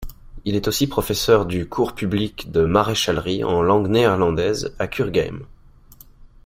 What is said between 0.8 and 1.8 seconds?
professeur du